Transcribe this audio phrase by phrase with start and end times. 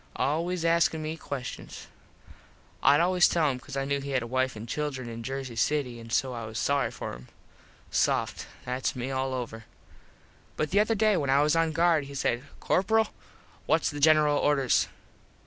[0.15, 1.85] Always askin me questions.
[2.83, 5.55] Id always tell him cause I knew he had a wife and children in Jersey
[5.55, 7.27] City an so I was sorry for them.
[7.91, 8.47] Soft.
[8.65, 9.65] Thats me all over.
[10.57, 13.09] But the other day when I was on guard he says, "Corperal,
[13.67, 14.87] whats the General orders?"